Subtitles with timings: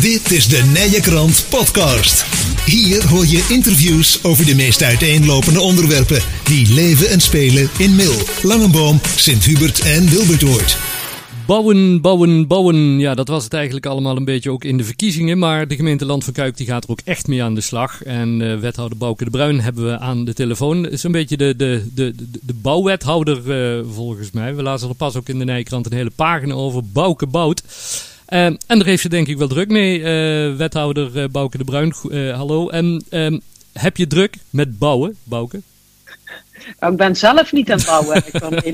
[0.00, 2.24] Dit is de Nije Krant Podcast.
[2.66, 8.14] Hier hoor je interviews over de meest uiteenlopende onderwerpen die leven en spelen in Mil,
[8.42, 10.78] Langenboom, Sint-Hubert en Wilbertoord.
[11.46, 12.98] Bouwen, bouwen, bouwen.
[12.98, 15.38] Ja, dat was het eigenlijk allemaal een beetje ook in de verkiezingen.
[15.38, 18.02] Maar de gemeente Land van Kuik die gaat er ook echt mee aan de slag.
[18.02, 20.88] En uh, wethouder Bouke de Bruin hebben we aan de telefoon.
[20.88, 24.54] Is een beetje de, de, de, de, bouwwethouder uh, volgens mij.
[24.54, 26.82] We lazen er pas ook in de Nijkrant een hele pagina over.
[26.84, 27.62] Bouke bouwt.
[28.28, 30.02] Uh, en daar heeft ze denk ik wel druk mee,
[30.56, 31.94] wethouder Bouke de Bruin.
[32.34, 32.68] hallo.
[32.68, 33.38] En ehm,
[33.72, 35.60] heb je druk met bouwen, Bouke?
[36.80, 38.22] Nou, ik ben zelf niet aan het bouwen.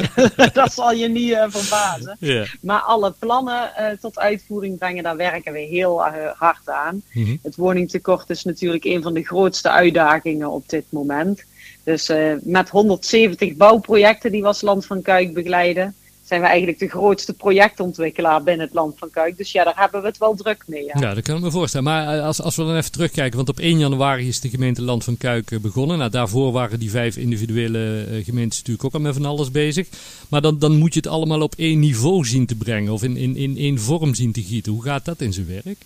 [0.53, 2.17] dat zal je niet verbazen.
[2.21, 2.47] Yeah.
[2.61, 3.71] Maar alle plannen
[4.01, 6.03] tot uitvoering brengen, daar werken we heel
[6.37, 7.03] hard aan.
[7.13, 7.39] Mm -hmm.
[7.43, 11.45] Het woningtekort is natuurlijk een van de grootste uitdagingen op dit moment.
[11.85, 15.95] Dus met 170 bouwprojecten die we als Land van Kuik begeleiden,
[16.31, 19.37] zijn we eigenlijk de grootste projectontwikkelaar binnen het land van Kuik.
[19.37, 20.85] Dus ja, daar hebben we het wel druk mee.
[20.85, 21.87] Ja, ja dat kan ik me voorstellen.
[21.87, 24.83] Maar eh, als, als we dan even terugkijken, want op 1 januari is de gemeente
[24.83, 25.99] Land van Kuik eh, begonnen.
[25.99, 29.89] Nou, daarvoor waren die vijf individuele uh, gemeentes natuurlijk ook al met van alles bezig.
[30.29, 33.17] Maar dan, dan moet je het allemaal op één niveau zien te brengen of in,
[33.17, 34.73] in, in één vorm zien te gieten.
[34.73, 35.79] Hoe gaat dat in zijn werk?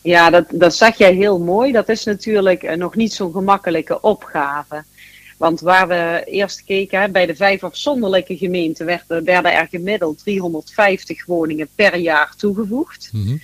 [0.00, 1.72] Ja, dat, dat zeg jij heel mooi.
[1.72, 4.84] Dat is natuurlijk nog niet zo'n gemakkelijke opgave.
[5.42, 11.26] Want waar we eerst keken, bij de vijf afzonderlijke gemeenten werden, werden er gemiddeld 350
[11.26, 13.08] woningen per jaar toegevoegd.
[13.12, 13.40] Mm -hmm.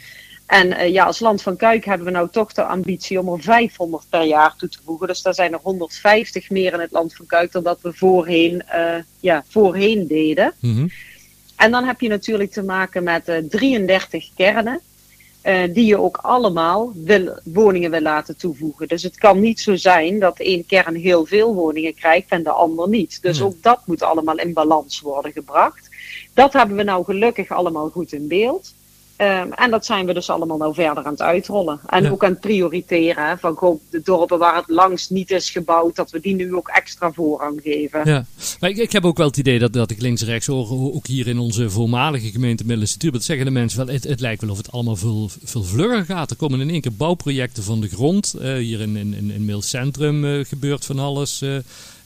[0.46, 3.42] En uh, ja, als Land van Kuik hebben we nou toch de ambitie om er
[3.42, 5.06] 500 per jaar toe te voegen.
[5.06, 8.62] Dus daar zijn er 150 meer in het Land van Kuik dan dat we voorheen,
[8.74, 10.52] uh, ja, voorheen deden.
[10.60, 10.90] Mm -hmm.
[11.56, 14.80] En dan heb je natuurlijk te maken met uh, 33 kernen.
[15.48, 18.88] Uh, die je ook allemaal wil, woningen wil laten toevoegen.
[18.88, 22.50] Dus het kan niet zo zijn dat één kern heel veel woningen krijgt en de
[22.50, 23.22] ander niet.
[23.22, 25.88] Dus ook dat moet allemaal in balans worden gebracht.
[26.34, 28.74] Dat hebben we nou gelukkig allemaal goed in beeld.
[29.20, 31.80] Um, en dat zijn we dus allemaal nou verder aan het uitrollen.
[31.86, 32.10] En ja.
[32.10, 33.38] ook aan het prioriteren.
[33.38, 36.68] Van gewoon de dorpen waar het langst niet is gebouwd, dat we die nu ook
[36.68, 38.00] extra voorrang geven.
[38.04, 38.26] Ja,
[38.60, 41.26] maar ik, ik heb ook wel het idee dat, dat ik links-rechts hoor, ook hier
[41.26, 44.56] in onze voormalige gemeente Middellandse Turbot, zeggen de mensen wel, het, het, lijkt wel of
[44.56, 46.30] het allemaal veel, veel vlugger gaat.
[46.30, 48.34] Er komen in één keer bouwprojecten van de grond.
[48.38, 51.42] Uh, hier in, in, in, in Mailcentrum uh, gebeurt van alles.
[51.42, 51.58] Uh,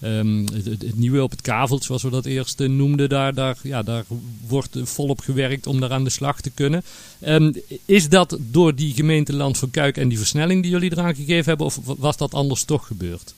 [0.04, 3.82] Um, het, het, nieuwe op het kavelt, zoals we dat eerst noemden, daar, daar, ja,
[3.82, 4.04] daar
[4.46, 6.82] wordt volop gewerkt om daar aan de slag te kunnen.
[7.26, 7.54] Um,
[7.86, 11.44] is dat door die gemeente Land van Kuik en die versnelling die jullie eraan gegeven
[11.44, 13.34] hebben, of was dat anders toch gebeurd?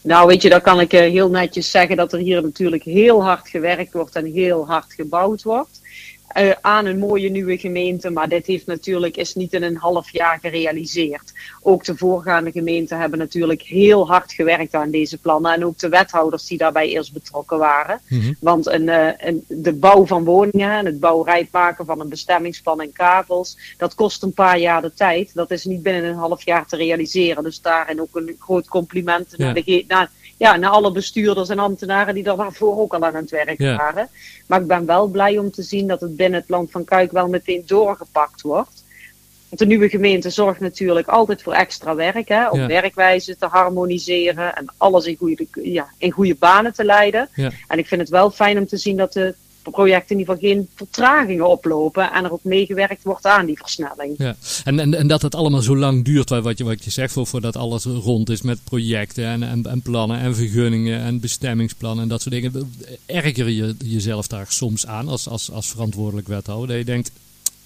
[0.00, 3.22] Nou, weet je, dan kan ik uh, heel netjes zeggen dat er hier natuurlijk heel
[3.22, 5.80] hard gewerkt wordt en heel hard gebouwd wordt.
[6.38, 8.10] Uh, aan een mooie nieuwe gemeente.
[8.10, 11.32] Maar dit heeft natuurlijk, is niet in een half jaar gerealiseerd.
[11.62, 15.52] Ook de voorgaande gemeenten hebben natuurlijk heel hard gewerkt aan deze plannen.
[15.52, 18.00] En ook de wethouders die daarbij eerst betrokken waren.
[18.08, 18.36] Mm -hmm.
[18.40, 22.80] Want een, uh, een, de bouw van woningen en het bouwrijp maken van een bestemmingsplan
[22.80, 23.58] en kavels.
[23.76, 25.34] Dat kost een paar jaar de tijd.
[25.34, 27.42] Dat is niet binnen een half jaar te realiseren.
[27.42, 29.44] Dus daarin ook een groot compliment ja.
[29.44, 33.30] naar de naar, ja, naar alle bestuurders en ambtenaren die daarvoor ook al aan het
[33.30, 33.76] werk ja.
[33.76, 34.08] waren.
[34.46, 37.12] Maar ik ben wel blij om te zien dat het binnen het land van Kuik
[37.12, 38.82] wel meteen doorgepakt wordt.
[39.48, 42.66] Want de nieuwe gemeente zorgt natuurlijk altijd voor extra werk, hè, om ja.
[42.66, 47.28] werkwijze te harmoniseren en alles in goede, ja, in goede banen te leiden.
[47.34, 47.50] Ja.
[47.68, 49.34] En ik vind het wel fijn om te zien dat de
[49.70, 54.14] projecten in ieder geval geen vertragingen oplopen en er ook meegewerkt wordt aan die versnelling.
[54.18, 54.36] Ja.
[54.64, 57.56] En, en, en dat het allemaal zo lang duurt, wat je, wat je zegt, voordat
[57.56, 62.22] alles rond is met projecten en, en, en plannen en vergunningen en bestemmingsplannen en dat
[62.22, 62.74] soort dingen.
[63.06, 67.10] Erger je jezelf daar soms aan als, als, als verantwoordelijk wethouder, dat je denkt,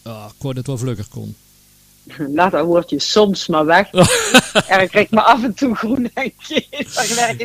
[0.05, 1.35] oh, ik wou dat wel vlugger kon.
[2.17, 3.91] Laat dat woordje soms maar weg.
[4.69, 6.33] Erger ik me af en toe groen en
[7.17, 7.37] daar,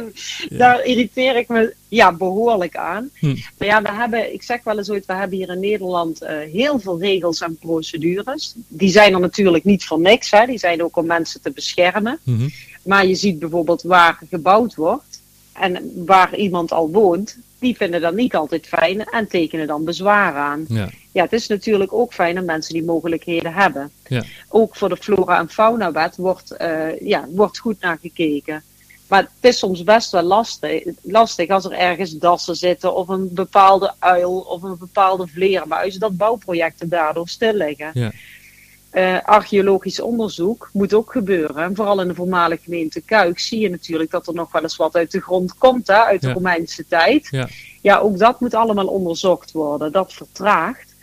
[0.49, 3.09] daar irriteer ik me ja, behoorlijk aan.
[3.13, 3.35] Hm.
[3.57, 6.29] Maar ja, we hebben, ik zeg wel eens ooit, we hebben hier in Nederland uh,
[6.51, 8.53] heel veel regels en procedures.
[8.67, 10.45] Die zijn er natuurlijk niet voor niks, hè.
[10.45, 12.19] die zijn ook om mensen te beschermen.
[12.23, 12.49] Hm.
[12.83, 15.21] Maar je ziet bijvoorbeeld waar gebouwd wordt
[15.53, 20.35] en waar iemand al woont, die vinden dat niet altijd fijn en tekenen dan bezwaar
[20.35, 20.65] aan.
[20.67, 20.89] Ja.
[21.11, 23.91] ja, het is natuurlijk ook fijn dat mensen die mogelijkheden hebben.
[24.07, 24.23] Ja.
[24.49, 28.63] Ook voor de flora- en faunawet wordt, uh, ja, wordt goed naar gekeken.
[29.07, 33.33] Maar het is soms best wel lastig, lastig als er ergens dassen zitten of een
[33.33, 37.89] bepaalde uil of een bepaalde vleermuis, dat bouwprojecten daardoor stil liggen.
[37.93, 38.11] Ja.
[38.93, 41.63] Uh, archeologisch onderzoek moet ook gebeuren.
[41.63, 44.75] En vooral in de voormalige gemeente Kuik zie je natuurlijk dat er nog wel eens
[44.75, 46.33] wat uit de grond komt, hè, uit de ja.
[46.33, 47.27] Romeinse tijd.
[47.31, 47.47] Ja.
[47.81, 49.91] ja, ook dat moet allemaal onderzocht worden.
[49.91, 50.93] Dat vertraagt.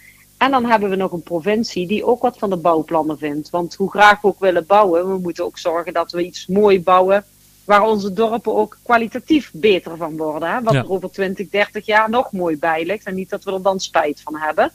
[0.41, 3.51] En dan hebben we nog een provincie die ook wat van de bouwplannen vindt.
[3.51, 6.83] Want hoe graag we ook willen bouwen, we moeten ook zorgen dat we iets mooi
[6.83, 7.25] bouwen.
[7.65, 10.51] Waar onze dorpen ook kwalitatief beter van worden.
[10.51, 10.63] Hè?
[10.63, 10.79] Wat ja.
[10.79, 13.07] er over 20, 30 jaar nog mooi bij ligt.
[13.07, 14.73] En niet dat we er dan spijt van hebben.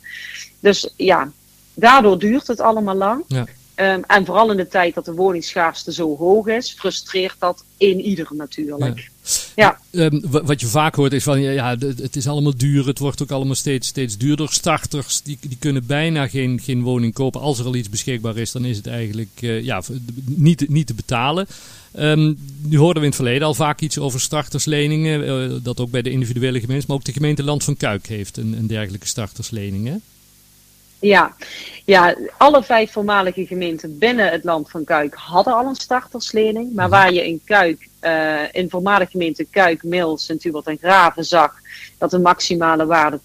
[0.59, 1.31] Dus ja,
[1.75, 3.23] daardoor duurt het allemaal lang.
[3.27, 3.45] Ja.
[3.75, 8.01] Ehm, en vooral in de tijd dat de woningschaarste zo hoog is, frustreert dat in
[8.01, 9.09] ieder natuurlijk.
[9.55, 9.79] Ja.
[9.91, 13.21] Ehm, wat je vaak hoort is van ja, ja, het is allemaal duur, het wordt
[13.21, 14.53] ook allemaal steeds, steeds duurder.
[14.53, 17.41] Starters die, die kunnen bijna geen, geen woning kopen.
[17.41, 19.81] Als er al iets beschikbaar is, dan is het eigenlijk uh, ja,
[20.25, 21.47] niet, niet te betalen.
[21.99, 25.27] Um, nu hoorden we in het verleden al vaak iets over startersleningen.
[25.27, 28.37] Uh, dat ook bij de individuele gemeentes, maar ook de gemeente Land van Kuik heeft
[28.37, 29.87] een, een dergelijke starterslening.
[29.87, 29.95] Hè?
[31.05, 31.35] Ja.
[31.85, 36.73] ja, alle vijf voormalige gemeenten binnen het land van Kuik hadden al een starterslening.
[36.73, 41.53] Maar waar je in Kuik, uh, in voormalige gemeenten Kuik, Mil, Sint-Hubert en Graven zag
[41.97, 43.19] dat de maximale waarde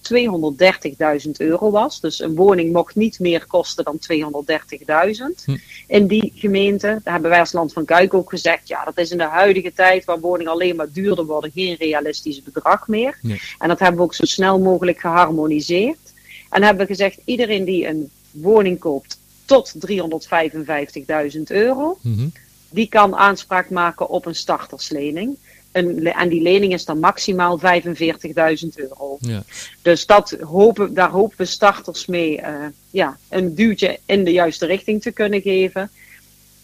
[1.25, 2.01] 230.000 euro was.
[2.01, 5.45] Dus een woning mocht niet meer kosten dan 230.000.
[5.45, 5.57] Hm.
[5.87, 9.11] In die gemeente, daar hebben wij als land van Kuik ook gezegd, ja, dat is
[9.11, 13.19] in de huidige tijd waar woningen alleen maar duurder worden, geen realistisch bedrag meer.
[13.59, 16.10] En dat hebben we ook zo snel mogelijk geharmoniseerd.
[16.51, 19.75] En hebben we gezegd, iedereen die een woning koopt tot
[21.35, 22.29] 355.000 euro, mhm.
[22.69, 25.37] die kan aanspraak maken op een starterslening.
[25.73, 27.65] en die lening is dan maximaal 45.000
[28.75, 29.17] euro.
[29.21, 29.43] Ja.
[29.83, 34.67] Dus dat hopen, daar hopen we starters mee uh, ja, een duwtje in de juiste
[34.67, 35.91] richting te kunnen geven.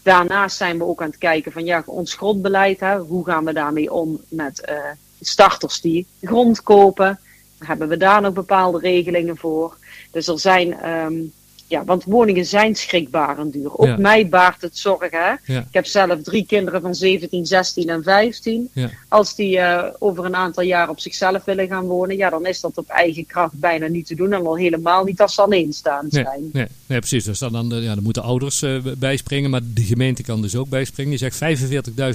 [0.03, 3.53] Daarnaast zijn we ook aan het kijken van ja, ons grondbeleid, hè, hoe gaan we
[3.53, 4.77] daarmee om met uh,
[5.21, 7.21] starters die grond kopen
[7.59, 9.77] hebben we daar nog bepaalde regelingen voor.
[10.11, 11.33] Dus er zijn um,
[11.69, 13.79] ja, want woningen zijn schrikbarend duur.
[13.79, 15.11] Ook mij baart het zorgen.
[15.11, 15.55] Hè?
[15.59, 18.69] Ik heb zelf drie kinderen van 17, 16 en 15.
[18.73, 18.91] Ja.
[19.09, 22.61] Als die uh, over een aantal jaar op zichzelf willen gaan wonen, ja, dan is
[22.61, 24.33] dat op eigen kracht bijna niet te doen.
[24.33, 26.27] En al helemaal niet als ze alleen staan zijn.
[26.27, 27.25] Nee, nee, nee precies.
[27.25, 30.69] Dus dan, dan, ja, dan moeten ouders uh, bijspringen, maar de gemeente kan dus ook
[30.69, 31.13] bijspringen.
[31.13, 31.61] Je zegt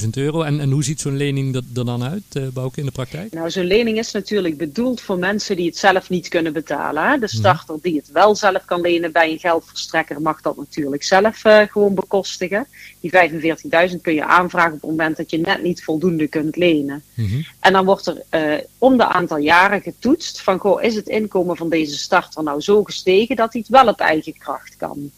[0.03, 0.41] 45.000 euro.
[0.41, 3.33] En, en hoe ziet zo'n lening er, er dan uit, uh, Bouke, in de praktijk?
[3.33, 7.03] Nou, zo'n lening is natuurlijk bedoeld voor mensen die het zelf niet kunnen betalen.
[7.03, 7.11] Hè?
[7.11, 7.35] De mhm.
[7.35, 11.61] starter die het wel zelf kan lenen bij een geldverstrekker mag dat natuurlijk zelf uh,
[11.61, 12.67] gewoon bekostigen.
[12.99, 13.11] Die
[13.89, 17.03] 45.000 kun je aanvragen op het moment dat je net niet voldoende kunt lenen.
[17.13, 21.07] Mm En dan wordt er uh, om de aantal jaren getoetst van, goh, is het
[21.07, 25.11] inkomen van deze starter nou zo gestegen dat hij het wel op eigen kracht kan?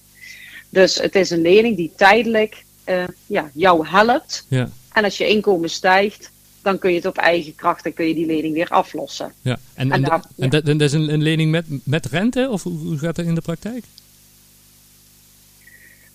[0.70, 4.46] Dus het is een lening die tijdelijk uh, ja, jou helpt.
[4.50, 4.70] Ja.
[4.92, 6.32] En als je inkomen stijgt,
[6.62, 9.34] dan kun je het op eigen kracht en kun je die lening weer aflossen.
[9.42, 12.64] Ja, en, en, en, en dat, dat, is een, een, lening met, met rente, of
[12.64, 13.84] hoe gaat dat in de praktijk?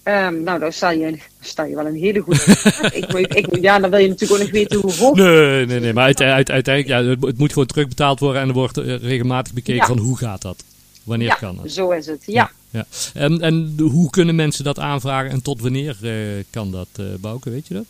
[0.08, 2.40] Um, nou, dan sta je, sta je wel een hele goede
[3.00, 5.16] ik, ik, Ja, dan wil je natuurlijk ook nog weten hoe hoog...
[5.16, 5.92] Nee, nee, nee.
[5.92, 9.52] Maar uit, uit, uiteindelijk, ja, het moet gewoon terugbetaald worden en er wordt eh, regelmatig
[9.52, 10.64] bekeken van hoe gaat dat?
[11.04, 11.70] Wanneer kan dat?
[11.70, 12.50] zo is het, ja.
[12.70, 17.06] ja, En, en hoe kunnen mensen dat aanvragen en tot wanneer uh, kan dat, uh,
[17.20, 17.84] Bouke, weet je dat?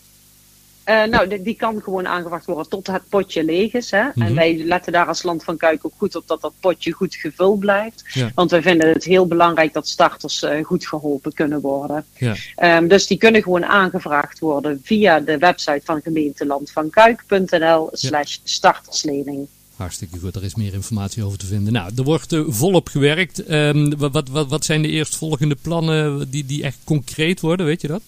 [0.89, 3.91] Uh, nou, die, kan gewoon aangevraagd worden tot het potje leeg is.
[3.91, 3.99] Hè?
[3.99, 4.35] En mhm.
[4.35, 7.59] wij letten daar als Land van Kuik ook goed op dat dat potje goed gevuld
[7.59, 8.05] blijft.
[8.35, 12.05] Want wij vinden het heel belangrijk dat starters uh, goed geholpen kunnen worden.
[12.17, 12.77] Ja.
[12.77, 19.47] Um, dus die kunnen gewoon aangevraagd worden via de website van gemeente landvankuik.nl slash starterslening.
[19.77, 21.73] Hartstikke goed, er is meer informatie over te vinden.
[21.73, 23.51] Nou, er wordt uh, volop gewerkt.
[23.51, 27.89] Um, wat, wat, wat zijn de eerstvolgende plannen die, die echt concreet worden, weet je
[27.89, 28.03] dat?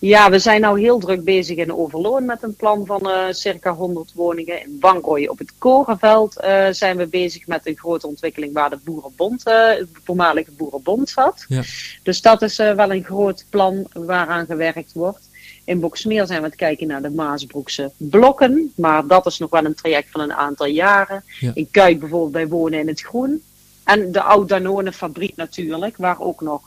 [0.00, 3.74] Ja, we zijn nou heel druk bezig in Overloon met een plan van uh, circa
[3.74, 4.62] 100 woningen.
[4.62, 8.78] In Bangooi op het Korenveld uh, zijn we bezig met een grote ontwikkeling waar de
[8.84, 11.44] Boerenbond, uh, de voormalige Boerenbond zat.
[11.48, 11.62] Ja.
[12.02, 15.28] Dus dat is wel een groot plan waaraan gewerkt wordt.
[15.64, 18.72] In Boksmeer zijn we aan het kijken naar de Maasbroekse blokken.
[18.76, 21.24] Maar dat is nog wel een traject van een aantal jaren.
[21.54, 23.42] In Kuik bijvoorbeeld bij Wonen in het Groen.
[23.84, 26.62] En de Oud-Danone fabriek natuurlijk, waar ook nog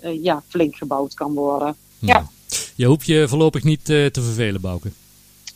[0.00, 1.76] ja, flink gebouwd kan worden.
[2.06, 2.30] Ja.
[2.74, 4.90] Je hoeft je voorlopig niet uh, te vervelen, Bouke.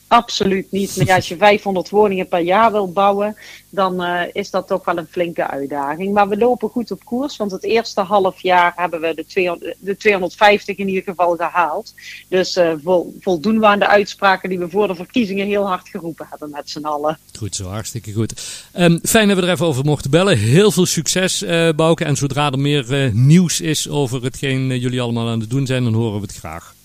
[0.08, 0.96] Absoluut niet.
[0.96, 3.36] Maar ja, als je 500 woningen per jaar wil bouwen,
[3.70, 6.14] dan uh, is dat toch wel een flinke uitdaging.
[6.14, 9.76] Maar we lopen goed op koers, want het eerste half jaar hebben we de, 200,
[9.78, 11.94] de 250 in ieder geval gehaald.
[12.28, 15.88] Dus uh, vol, voldoen we aan de uitspraken die we voor de verkiezingen heel hard
[15.88, 17.18] geroepen hebben met z'n allen.
[17.36, 18.42] Goed zo, hartstikke goed.
[18.78, 20.38] Um, fijn dat we er even over mochten bellen.
[20.38, 22.04] Heel veel succes, uh, Bouke.
[22.04, 25.94] En zodra er meer nieuws is over hetgeen jullie allemaal aan het doen zijn, dan
[25.94, 26.76] horen we het graag.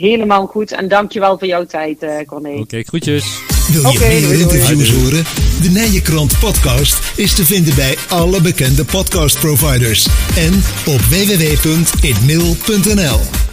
[0.00, 0.72] Helemaal goed.
[0.72, 2.50] En dankjewel voor jouw tijd, uh, Corné.
[2.50, 3.42] Oké, okay, groetjes.
[3.72, 5.24] Wil je okay, meer interviews horen?
[5.62, 10.06] De Nijenkrant podcast is te vinden bij alle bekende podcast providers.
[10.36, 10.54] En
[10.86, 13.47] op www.inmail.nl